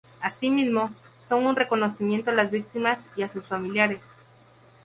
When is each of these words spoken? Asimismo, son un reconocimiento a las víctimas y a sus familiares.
Asimismo, 0.19 0.89
son 1.21 1.45
un 1.45 1.55
reconocimiento 1.55 2.31
a 2.31 2.33
las 2.33 2.49
víctimas 2.49 3.01
y 3.15 3.21
a 3.21 3.27
sus 3.27 3.43
familiares. 3.45 4.01